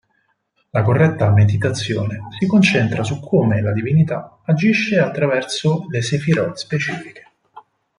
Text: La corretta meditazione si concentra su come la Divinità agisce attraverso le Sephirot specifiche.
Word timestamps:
La 0.71 0.81
corretta 0.81 1.29
meditazione 1.31 2.21
si 2.39 2.47
concentra 2.47 3.03
su 3.03 3.19
come 3.19 3.61
la 3.61 3.71
Divinità 3.71 4.39
agisce 4.45 4.97
attraverso 4.97 5.85
le 5.89 6.01
Sephirot 6.01 6.55
specifiche. 6.55 7.29